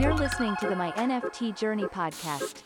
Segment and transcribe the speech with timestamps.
[0.00, 2.62] You're listening to the My NFT Journey podcast.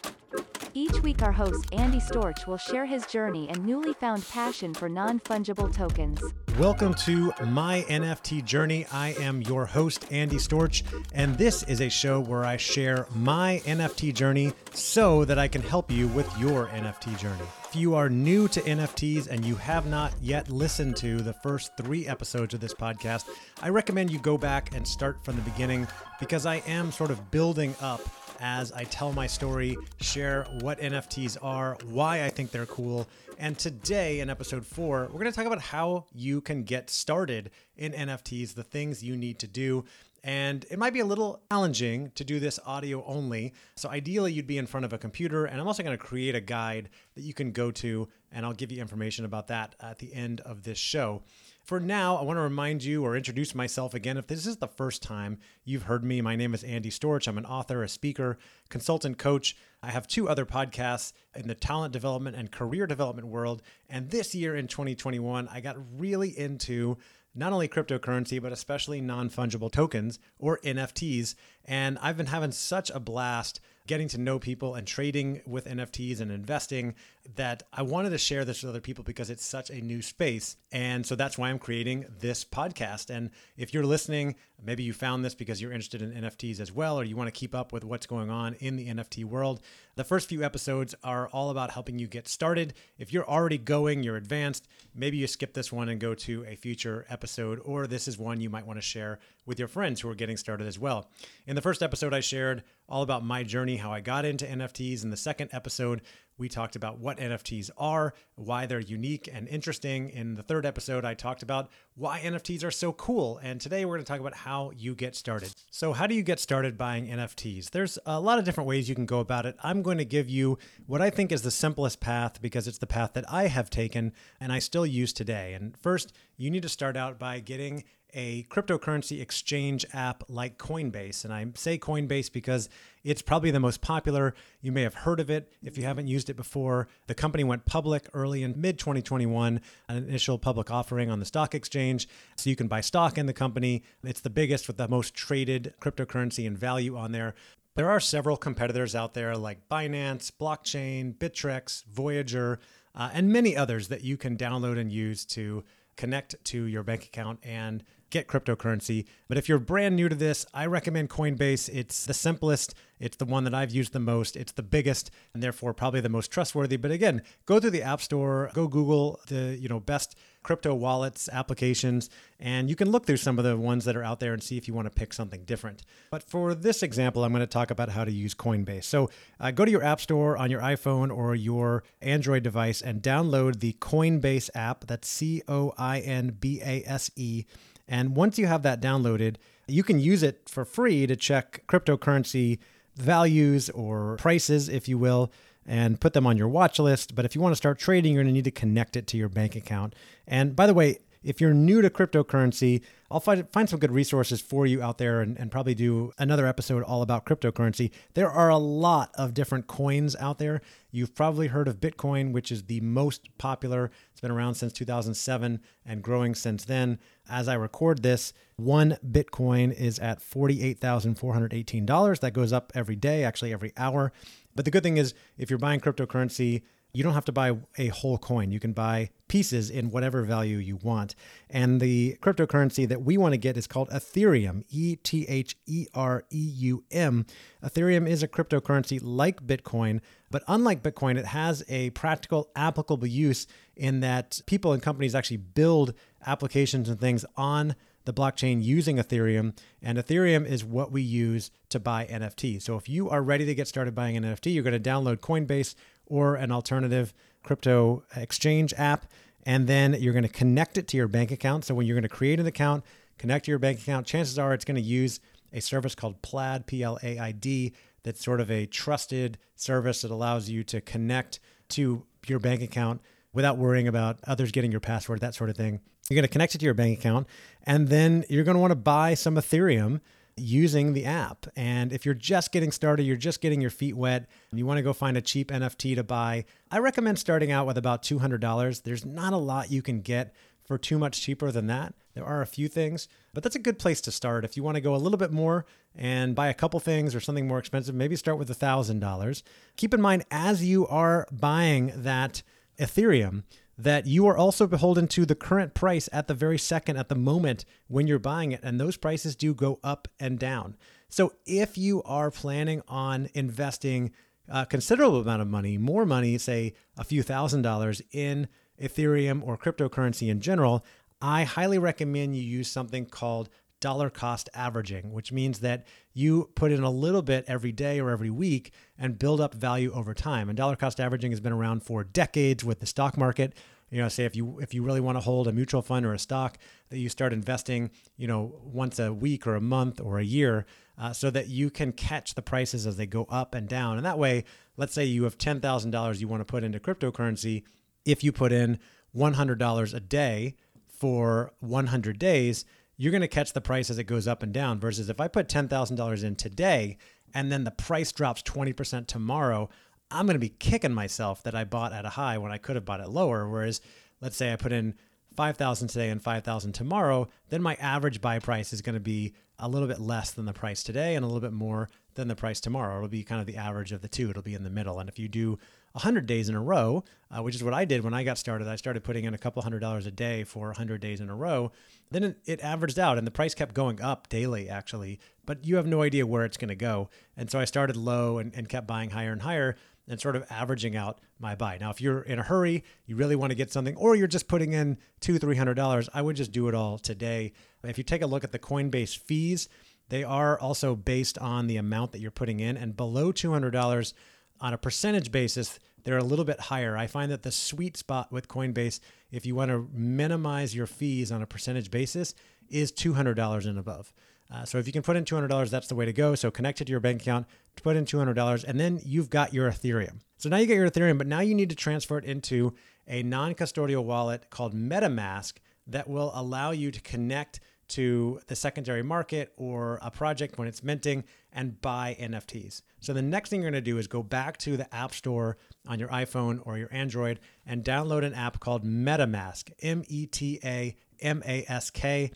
[0.72, 4.88] Each week, our host Andy Storch will share his journey and newly found passion for
[4.88, 6.20] non fungible tokens.
[6.60, 8.86] Welcome to My NFT Journey.
[8.92, 13.60] I am your host, Andy Storch, and this is a show where I share my
[13.64, 17.48] NFT journey so that I can help you with your NFT journey.
[17.74, 21.76] If you are new to NFTs and you have not yet listened to the first
[21.76, 23.28] three episodes of this podcast,
[23.62, 25.88] I recommend you go back and start from the beginning
[26.20, 28.00] because I am sort of building up
[28.38, 33.08] as I tell my story, share what NFTs are, why I think they're cool.
[33.40, 37.50] And today, in episode four, we're going to talk about how you can get started
[37.76, 39.84] in NFTs, the things you need to do.
[40.24, 43.52] And it might be a little challenging to do this audio only.
[43.76, 45.44] So, ideally, you'd be in front of a computer.
[45.44, 48.54] And I'm also going to create a guide that you can go to, and I'll
[48.54, 51.22] give you information about that at the end of this show.
[51.64, 54.16] For now, I want to remind you or introduce myself again.
[54.16, 57.26] If this is the first time you've heard me, my name is Andy Storch.
[57.26, 59.56] I'm an author, a speaker, consultant, coach.
[59.82, 63.62] I have two other podcasts in the talent development and career development world.
[63.88, 66.98] And this year in 2021, I got really into
[67.34, 71.34] not only cryptocurrency, but especially non fungible tokens or NFTs.
[71.64, 76.20] And I've been having such a blast getting to know people and trading with NFTs
[76.20, 76.94] and investing
[77.36, 80.56] that I wanted to share this with other people because it's such a new space.
[80.72, 83.14] And so that's why I'm creating this podcast.
[83.14, 86.98] And if you're listening, maybe you found this because you're interested in NFTs as well,
[86.98, 89.60] or you want to keep up with what's going on in the NFT world.
[89.96, 92.72] The first few episodes are all about helping you get started.
[92.98, 96.56] If you're already going, you're advanced, maybe you skip this one and go to a
[96.56, 100.08] future episode, or this is one you might want to share with your friends who
[100.08, 101.10] are getting started as well.
[101.46, 105.02] In the first episode, I shared all about my journey, how I got into NFTs.
[105.02, 106.02] In the second episode,
[106.36, 110.10] we talked about what NFTs are, why they're unique and interesting.
[110.10, 113.38] In the third episode, I talked about why NFTs are so cool.
[113.42, 115.52] And today we're going to talk about how you get started.
[115.70, 117.70] So, how do you get started buying NFTs?
[117.70, 119.56] There's a lot of different ways you can go about it.
[119.62, 122.86] I'm going to give you what I think is the simplest path because it's the
[122.86, 125.54] path that I have taken and I still use today.
[125.54, 131.24] And first, you need to start out by getting a cryptocurrency exchange app like Coinbase.
[131.24, 132.68] And I say Coinbase because
[133.02, 134.34] it's probably the most popular.
[134.62, 136.88] You may have heard of it if you haven't used it before.
[137.06, 141.54] The company went public early in mid 2021, an initial public offering on the stock
[141.54, 142.08] exchange.
[142.36, 143.82] So you can buy stock in the company.
[144.02, 147.34] It's the biggest with the most traded cryptocurrency and value on there.
[147.76, 152.60] There are several competitors out there like Binance, Blockchain, Bittrex, Voyager,
[152.94, 155.64] uh, and many others that you can download and use to
[155.96, 157.82] connect to your bank account and
[158.14, 159.06] get cryptocurrency.
[159.26, 161.68] But if you're brand new to this, I recommend Coinbase.
[161.68, 165.42] It's the simplest, it's the one that I've used the most, it's the biggest, and
[165.42, 166.76] therefore probably the most trustworthy.
[166.76, 171.28] But again, go through the App Store, go Google the, you know, best crypto wallets
[171.32, 172.08] applications,
[172.38, 174.56] and you can look through some of the ones that are out there and see
[174.56, 175.82] if you want to pick something different.
[176.12, 178.84] But for this example, I'm going to talk about how to use Coinbase.
[178.84, 179.10] So
[179.40, 183.58] uh, go to your App Store on your iPhone or your Android device and download
[183.58, 184.86] the Coinbase app.
[184.86, 187.44] That's C O I N B A S E.
[187.86, 189.36] And once you have that downloaded,
[189.66, 192.58] you can use it for free to check cryptocurrency
[192.96, 195.32] values or prices, if you will,
[195.66, 197.14] and put them on your watch list.
[197.14, 199.16] But if you want to start trading, you're going to need to connect it to
[199.16, 199.94] your bank account.
[200.26, 204.40] And by the way, if you're new to cryptocurrency, I'll find, find some good resources
[204.40, 207.90] for you out there and, and probably do another episode all about cryptocurrency.
[208.14, 210.60] There are a lot of different coins out there.
[210.90, 213.90] You've probably heard of Bitcoin, which is the most popular.
[214.12, 216.98] It's been around since 2007 and growing since then.
[217.28, 222.20] As I record this, one Bitcoin is at $48,418.
[222.20, 224.12] That goes up every day, actually every hour.
[224.54, 226.62] But the good thing is, if you're buying cryptocurrency,
[226.94, 228.52] you don't have to buy a whole coin.
[228.52, 231.16] You can buy pieces in whatever value you want.
[231.50, 235.88] And the cryptocurrency that we want to get is called Ethereum, E T H E
[235.92, 237.26] R E U M.
[237.62, 240.00] Ethereum is a cryptocurrency like Bitcoin,
[240.30, 245.38] but unlike Bitcoin, it has a practical, applicable use in that people and companies actually
[245.38, 245.94] build
[246.24, 247.74] applications and things on
[248.04, 252.62] the blockchain using Ethereum, and Ethereum is what we use to buy NFTs.
[252.62, 255.20] So if you are ready to get started buying an NFT, you're going to download
[255.20, 255.74] Coinbase
[256.06, 257.12] or an alternative
[257.42, 259.06] crypto exchange app,
[259.44, 261.64] and then you're going to connect it to your bank account.
[261.64, 262.84] So when you're going to create an account,
[263.18, 265.20] connect to your bank account, chances are it's going to use
[265.52, 270.02] a service called Plaid, P L A I D, that's sort of a trusted service
[270.02, 271.40] that allows you to connect
[271.70, 273.00] to your bank account
[273.32, 275.80] without worrying about others getting your password, that sort of thing.
[276.08, 277.26] You're going to connect it to your bank account,
[277.64, 280.00] and then you're going to want to buy some Ethereum
[280.36, 281.46] using the app.
[281.56, 284.78] And if you're just getting started, you're just getting your feet wet, and you want
[284.78, 288.82] to go find a cheap NFT to buy, I recommend starting out with about $200.
[288.82, 290.34] There's not a lot you can get
[290.64, 291.94] for too much cheaper than that.
[292.14, 294.44] There are a few things, but that's a good place to start.
[294.44, 297.20] If you want to go a little bit more and buy a couple things or
[297.20, 299.42] something more expensive, maybe start with $1,000.
[299.76, 302.42] Keep in mind, as you are buying that
[302.78, 303.42] Ethereum,
[303.76, 307.14] that you are also beholden to the current price at the very second, at the
[307.14, 308.60] moment when you're buying it.
[308.62, 310.76] And those prices do go up and down.
[311.08, 314.12] So if you are planning on investing
[314.48, 318.48] a considerable amount of money, more money, say a few thousand dollars in
[318.80, 320.84] Ethereum or cryptocurrency in general,
[321.20, 323.48] I highly recommend you use something called
[323.84, 328.08] dollar cost averaging, which means that you put in a little bit every day or
[328.08, 330.48] every week and build up value over time.
[330.48, 333.52] And dollar cost averaging has been around for decades with the stock market.
[333.90, 336.14] You know, say if you if you really want to hold a mutual fund or
[336.14, 336.56] a stock,
[336.88, 340.64] that you start investing, you know, once a week or a month or a year,
[340.96, 343.98] uh, so that you can catch the prices as they go up and down.
[343.98, 344.44] And that way,
[344.78, 347.64] let's say you have ten thousand dollars you want to put into cryptocurrency.
[348.06, 348.78] If you put in
[349.12, 350.54] one hundred dollars a day
[350.88, 352.64] for 100 days,
[352.96, 354.78] you're going to catch the price as it goes up and down.
[354.78, 356.96] Versus if I put $10,000 in today
[357.32, 359.68] and then the price drops 20% tomorrow,
[360.10, 362.76] I'm going to be kicking myself that I bought at a high when I could
[362.76, 363.48] have bought it lower.
[363.48, 363.80] Whereas,
[364.20, 364.94] let's say I put in
[365.36, 369.68] 5,000 today and 5,000 tomorrow, then my average buy price is going to be a
[369.68, 372.60] little bit less than the price today and a little bit more than the price
[372.60, 372.96] tomorrow.
[372.96, 374.30] It'll be kind of the average of the two.
[374.30, 375.00] It'll be in the middle.
[375.00, 375.58] And if you do
[375.94, 378.66] 100 days in a row, uh, which is what I did when I got started.
[378.66, 381.36] I started putting in a couple hundred dollars a day for 100 days in a
[381.36, 381.70] row.
[382.10, 385.76] Then it, it averaged out and the price kept going up daily, actually, but you
[385.76, 387.10] have no idea where it's going to go.
[387.36, 389.76] And so I started low and, and kept buying higher and higher
[390.08, 391.78] and sort of averaging out my buy.
[391.80, 394.48] Now, if you're in a hurry, you really want to get something, or you're just
[394.48, 397.52] putting in two, three hundred dollars, I would just do it all today.
[397.84, 399.68] If you take a look at the Coinbase fees,
[400.08, 403.70] they are also based on the amount that you're putting in, and below two hundred
[403.70, 404.12] dollars
[404.60, 406.96] on a percentage basis, they're a little bit higher.
[406.96, 411.32] I find that the sweet spot with Coinbase, if you want to minimize your fees
[411.32, 412.34] on a percentage basis,
[412.68, 414.12] is $200 and above.
[414.52, 416.34] Uh, so if you can put in $200, that's the way to go.
[416.34, 417.46] So connect it to your bank account,
[417.82, 420.20] put in $200, and then you've got your Ethereum.
[420.36, 422.74] So now you get your Ethereum, but now you need to transfer it into
[423.08, 425.54] a non custodial wallet called MetaMask
[425.86, 430.82] that will allow you to connect to the secondary market or a project when it's
[430.82, 432.82] minting and buy NFTs.
[433.00, 435.56] So the next thing you're going to do is go back to the App Store
[435.86, 440.58] on your iPhone or your Android and download an app called MetaMask, M E T
[440.64, 442.30] A M A S K.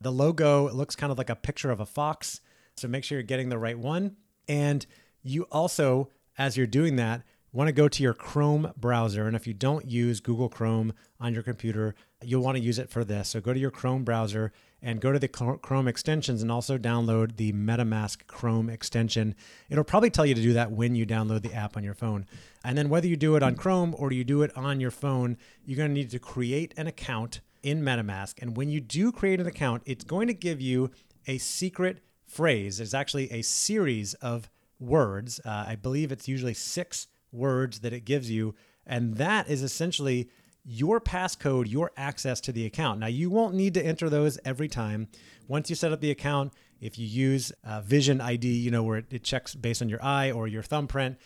[0.00, 2.40] The logo looks kind of like a picture of a fox.
[2.76, 4.16] So make sure you're getting the right one.
[4.48, 4.84] And
[5.22, 7.22] you also, as you're doing that,
[7.54, 9.26] want to go to your Chrome browser.
[9.26, 12.90] And if you don't use Google Chrome on your computer, you'll want to use it
[12.90, 13.28] for this.
[13.28, 14.52] So go to your Chrome browser
[14.82, 19.36] and go to the Chrome extensions and also download the MetaMask Chrome extension.
[19.70, 22.26] It'll probably tell you to do that when you download the app on your phone.
[22.64, 25.38] And then whether you do it on Chrome or you do it on your phone,
[25.64, 28.34] you're going to need to create an account in MetaMask.
[28.42, 30.90] And when you do create an account, it's going to give you
[31.26, 32.78] a secret phrase.
[32.78, 34.50] There's actually a series of
[34.80, 35.40] words.
[35.44, 38.54] Uh, I believe it's usually six words that it gives you.
[38.86, 40.28] And that is essentially
[40.64, 43.00] your passcode, your access to the account.
[43.00, 45.08] Now, you won't need to enter those every time.
[45.46, 48.98] Once you set up the account, if you use uh, Vision ID, you know, where
[48.98, 51.18] it, it checks based on your eye or your thumbprint,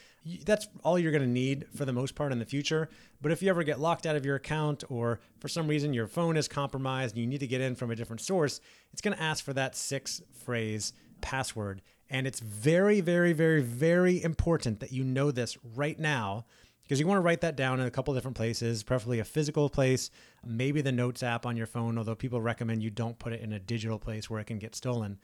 [0.45, 2.89] that's all you're going to need for the most part in the future.
[3.23, 6.07] But if you ever get locked out of your account or for some reason your
[6.07, 8.61] phone is compromised and you need to get in from a different source,
[8.93, 11.83] it's going to ask for that six phrase password.
[12.11, 16.47] And it's very, very, very, very important that you know this right now
[16.89, 19.69] because you want to write that down in a couple different places, preferably a physical
[19.69, 20.11] place,
[20.43, 23.53] maybe the Notes app on your phone, although people recommend you don't put it in
[23.53, 25.19] a digital place where it can get stolen.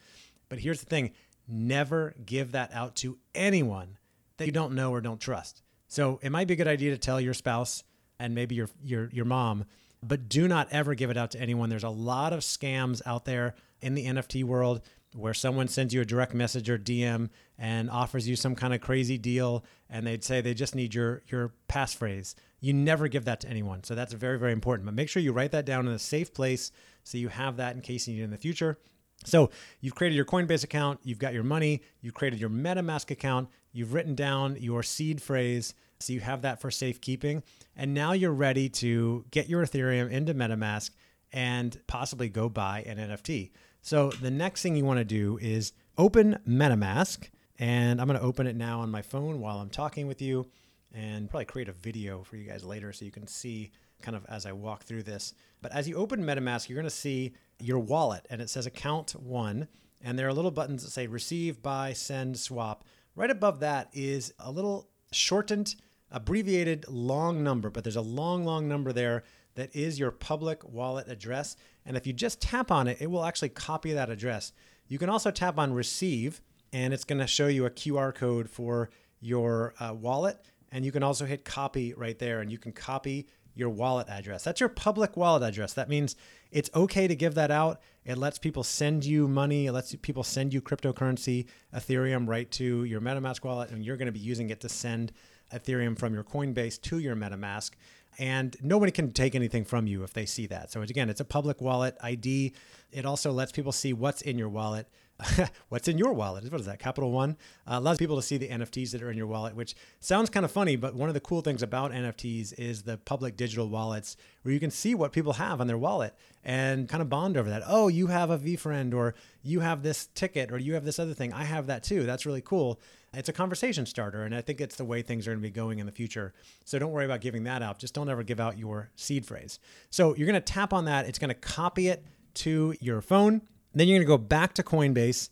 [0.47, 1.11] But here's the thing
[1.47, 3.97] never give that out to anyone
[4.37, 5.63] that you don't know or don't trust.
[5.87, 7.83] So it might be a good idea to tell your spouse
[8.19, 9.65] and maybe your your your mom,
[10.03, 11.69] but do not ever give it out to anyone.
[11.69, 14.81] There's a lot of scams out there in the NFT world
[15.15, 18.81] where someone sends you a direct message or DM and offers you some kind of
[18.81, 22.35] crazy deal and they'd say they just need your your passphrase.
[22.59, 23.83] You never give that to anyone.
[23.83, 24.85] So that's very very important.
[24.85, 26.71] But make sure you write that down in a safe place
[27.03, 28.77] so you have that in case you need it in the future.
[29.23, 33.49] So you've created your Coinbase account, you've got your money, you've created your MetaMask account,
[33.71, 37.41] you've written down your seed phrase, so you have that for safekeeping,
[37.75, 40.91] and now you're ready to get your Ethereum into MetaMask
[41.31, 43.51] and possibly go buy an NFT.
[43.85, 47.29] So the next thing you want to do is open MetaMask.
[47.59, 50.47] And I'm going to open it now on my phone while I'm talking with you
[50.91, 53.69] and probably create a video for you guys later so you can see
[54.01, 55.35] kind of as I walk through this.
[55.61, 59.11] But as you open MetaMask, you're going to see your wallet and it says account
[59.11, 59.67] one.
[60.01, 62.85] And there are little buttons that say receive, buy, send, swap.
[63.15, 65.75] Right above that is a little shortened
[66.09, 69.23] abbreviated long number, but there's a long, long number there
[69.55, 71.55] that is your public wallet address.
[71.85, 74.53] And if you just tap on it, it will actually copy that address.
[74.87, 78.49] You can also tap on receive, and it's going to show you a QR code
[78.49, 80.37] for your uh, wallet.
[80.71, 84.43] And you can also hit copy right there, and you can copy your wallet address.
[84.43, 85.73] That's your public wallet address.
[85.73, 86.15] That means
[86.51, 87.81] it's okay to give that out.
[88.03, 92.83] It lets people send you money, it lets people send you cryptocurrency, Ethereum, right to
[92.83, 95.13] your MetaMask wallet, and you're going to be using it to send
[95.53, 97.71] Ethereum from your Coinbase to your MetaMask.
[98.17, 100.71] And nobody can take anything from you if they see that.
[100.71, 102.53] So, again, it's a public wallet ID.
[102.91, 104.87] It also lets people see what's in your wallet.
[105.69, 106.49] what's in your wallet?
[106.51, 106.79] What is that?
[106.79, 109.75] Capital One uh, allows people to see the NFTs that are in your wallet, which
[110.01, 113.37] sounds kind of funny, but one of the cool things about NFTs is the public
[113.37, 117.09] digital wallets where you can see what people have on their wallet and kind of
[117.09, 117.63] bond over that.
[117.65, 121.13] Oh, you have a VeeFriend, or you have this ticket, or you have this other
[121.13, 121.31] thing.
[121.31, 122.03] I have that too.
[122.03, 122.79] That's really cool.
[123.13, 125.49] It's a conversation starter, and I think it's the way things are going to be
[125.49, 126.33] going in the future.
[126.65, 127.79] So don't worry about giving that out.
[127.79, 129.59] Just don't ever give out your seed phrase.
[129.89, 131.07] So you're going to tap on that.
[131.07, 132.03] It's going to copy it
[132.35, 133.41] to your phone
[133.79, 135.29] then you're going to go back to Coinbase.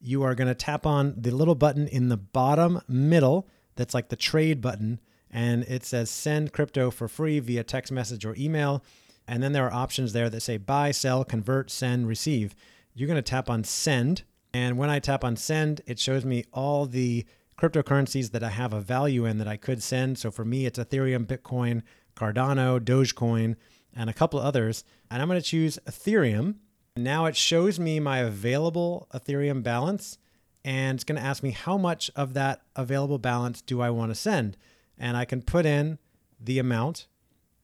[0.00, 4.08] You are going to tap on the little button in the bottom middle that's like
[4.08, 5.00] the trade button.
[5.30, 8.84] And it says send crypto for free via text message or email.
[9.26, 12.54] And then there are options there that say buy, sell, convert, send, receive.
[12.94, 14.22] You're going to tap on send.
[14.52, 17.24] And when I tap on send, it shows me all the
[17.58, 20.18] cryptocurrencies that I have a value in that I could send.
[20.18, 21.82] So for me, it's Ethereum, Bitcoin,
[22.14, 23.56] Cardano, Dogecoin,
[23.94, 24.84] and a couple others.
[25.10, 26.56] And I'm going to choose Ethereum.
[26.96, 30.16] Now it shows me my available Ethereum balance
[30.64, 34.12] and it's going to ask me how much of that available balance do I want
[34.12, 34.56] to send.
[34.96, 35.98] And I can put in
[36.38, 37.08] the amount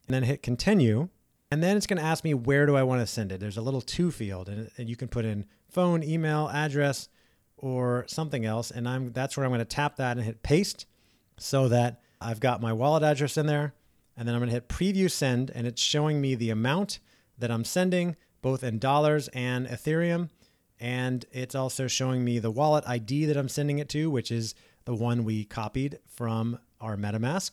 [0.08, 1.10] and then hit continue.
[1.52, 3.38] And then it's going to ask me where do I want to send it.
[3.38, 7.08] There's a little to field and, and you can put in phone, email, address,
[7.56, 8.72] or something else.
[8.72, 10.86] And I'm that's where I'm going to tap that and hit paste
[11.38, 13.74] so that I've got my wallet address in there.
[14.16, 16.98] And then I'm going to hit preview send and it's showing me the amount
[17.38, 20.30] that I'm sending, both in dollars and Ethereum.
[20.78, 24.54] And it's also showing me the wallet ID that I'm sending it to, which is
[24.86, 27.52] the one we copied from our MetaMask.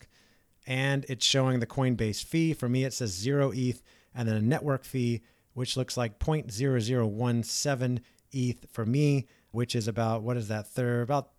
[0.65, 2.53] And it's showing the Coinbase fee.
[2.53, 3.81] For me, it says zero ETH
[4.15, 5.21] and then a network fee,
[5.53, 7.99] which looks like 0.0017
[8.31, 10.67] ETH for me, which is about, what is that?
[10.67, 11.29] Third, about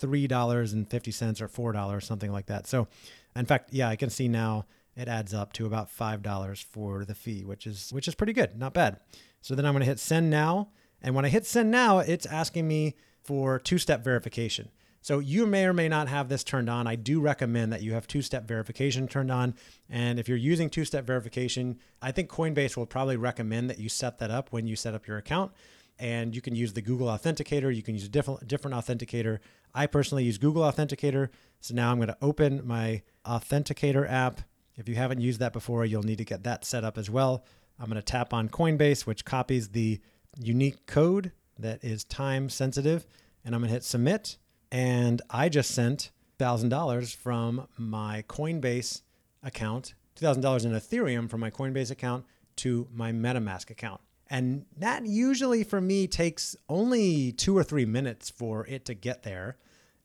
[0.00, 2.66] $3.50 or $4, something like that.
[2.66, 2.88] So,
[3.34, 7.14] in fact, yeah, I can see now it adds up to about $5 for the
[7.14, 8.98] fee, which is which is pretty good, not bad.
[9.40, 10.70] So then I'm going to hit send now,
[11.02, 14.70] and when I hit send now, it's asking me for two-step verification.
[15.06, 16.88] So you may or may not have this turned on.
[16.88, 19.54] I do recommend that you have two-step verification turned on.
[19.88, 24.18] And if you're using two-step verification, I think Coinbase will probably recommend that you set
[24.18, 25.52] that up when you set up your account.
[25.96, 27.72] And you can use the Google Authenticator.
[27.72, 29.38] You can use a different different authenticator.
[29.72, 31.28] I personally use Google Authenticator.
[31.60, 34.40] So now I'm going to open my Authenticator app
[34.76, 37.44] if you haven't used that before, you'll need to get that set up as well.
[37.78, 40.00] I'm going to tap on Coinbase, which copies the
[40.38, 43.06] unique code that is time sensitive,
[43.44, 44.36] and I'm going to hit submit.
[44.70, 49.02] And I just sent $1,000 from my Coinbase
[49.42, 52.24] account, $2,000 in Ethereum from my Coinbase account
[52.56, 54.00] to my MetaMask account.
[54.28, 59.22] And that usually for me takes only two or three minutes for it to get
[59.22, 59.56] there.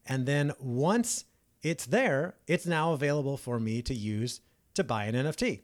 [0.05, 1.25] And then once
[1.63, 4.41] it's there, it's now available for me to use
[4.75, 5.61] to buy an NFT.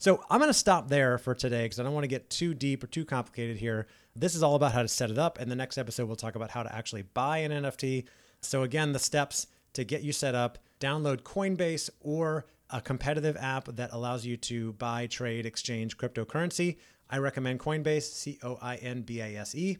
[0.00, 2.54] So I'm going to stop there for today because I don't want to get too
[2.54, 3.86] deep or too complicated here.
[4.16, 5.38] This is all about how to set it up.
[5.38, 8.06] And the next episode, we'll talk about how to actually buy an NFT.
[8.40, 13.66] So, again, the steps to get you set up download Coinbase or a competitive app
[13.76, 16.78] that allows you to buy, trade, exchange cryptocurrency.
[17.10, 19.76] I recommend Coinbase, C O I N B A S E.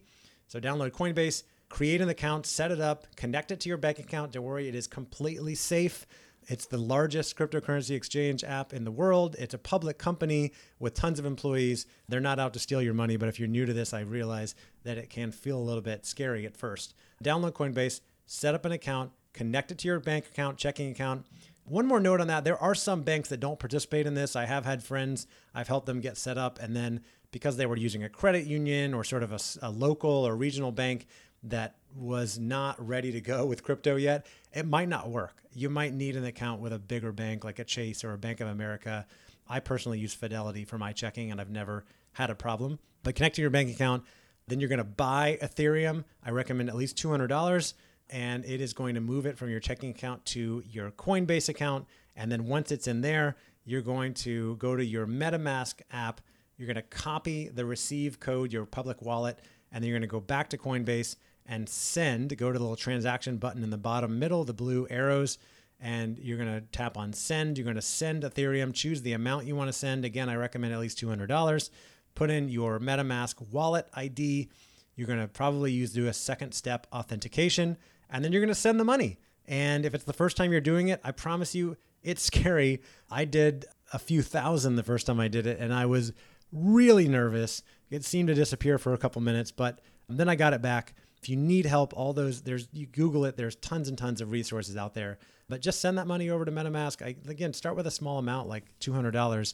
[0.47, 4.33] So, download Coinbase, create an account, set it up, connect it to your bank account.
[4.33, 6.05] Don't worry, it is completely safe.
[6.47, 9.35] It's the largest cryptocurrency exchange app in the world.
[9.39, 11.85] It's a public company with tons of employees.
[12.09, 14.55] They're not out to steal your money, but if you're new to this, I realize
[14.83, 16.95] that it can feel a little bit scary at first.
[17.23, 21.25] Download Coinbase, set up an account, connect it to your bank account, checking account.
[21.63, 24.35] One more note on that there are some banks that don't participate in this.
[24.35, 27.77] I have had friends, I've helped them get set up, and then because they were
[27.77, 31.07] using a credit union or sort of a, a local or regional bank,
[31.43, 35.43] that was not ready to go with crypto yet, it might not work.
[35.53, 38.39] You might need an account with a bigger bank like a Chase or a Bank
[38.39, 39.05] of America.
[39.47, 42.79] I personally use Fidelity for my checking and I've never had a problem.
[43.03, 44.03] But connect to your bank account,
[44.47, 46.03] then you're going to buy Ethereum.
[46.23, 47.73] I recommend at least $200
[48.09, 51.85] and it is going to move it from your checking account to your Coinbase account.
[52.15, 56.21] And then once it's in there, you're going to go to your MetaMask app.
[56.57, 59.39] You're going to copy the receive code, your public wallet,
[59.71, 62.75] and then you're going to go back to Coinbase and send, go to the little
[62.75, 65.37] transaction button in the bottom middle, the blue arrows,
[65.79, 67.57] and you're going to tap on send.
[67.57, 70.05] You're going to send Ethereum, choose the amount you want to send.
[70.05, 71.69] Again, I recommend at least $200.
[72.13, 74.49] Put in your MetaMask wallet ID.
[74.95, 77.77] You're going to probably use do a second step authentication,
[78.09, 79.17] and then you're going to send the money.
[79.47, 82.81] And if it's the first time you're doing it, I promise you, it's scary.
[83.09, 86.13] I did a few thousand the first time I did it, and I was
[86.51, 87.63] really nervous.
[87.89, 90.93] It seemed to disappear for a couple minutes, but then I got it back.
[91.21, 93.37] If you need help, all those there's you Google it.
[93.37, 95.19] There's tons and tons of resources out there.
[95.47, 97.05] But just send that money over to MetaMask.
[97.05, 99.53] I, again, start with a small amount, like two hundred dollars,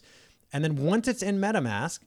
[0.53, 1.99] and then once it's in MetaMask,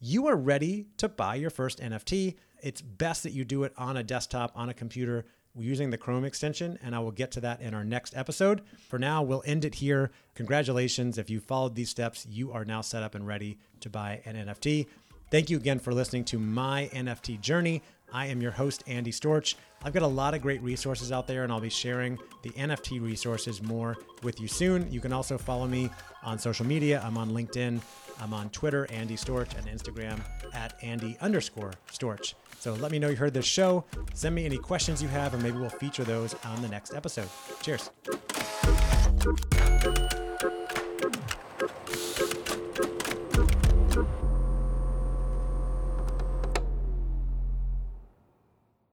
[0.00, 2.34] you are ready to buy your first NFT.
[2.62, 5.24] It's best that you do it on a desktop, on a computer,
[5.58, 8.62] using the Chrome extension, and I will get to that in our next episode.
[8.88, 10.10] For now, we'll end it here.
[10.34, 11.18] Congratulations.
[11.18, 14.36] If you followed these steps, you are now set up and ready to buy an
[14.36, 14.86] NFT.
[15.30, 17.82] Thank you again for listening to my NFT journey.
[18.12, 19.54] I am your host, Andy Storch.
[19.82, 23.00] I've got a lot of great resources out there, and I'll be sharing the NFT
[23.00, 24.90] resources more with you soon.
[24.90, 25.90] You can also follow me
[26.22, 27.02] on social media.
[27.04, 27.80] I'm on LinkedIn,
[28.20, 30.20] I'm on Twitter, Andy Storch, and Instagram
[30.54, 32.34] at Andy underscore Storch.
[32.58, 33.84] So let me know you heard this show.
[34.14, 37.28] Send me any questions you have, or maybe we'll feature those on the next episode.
[37.60, 37.90] Cheers.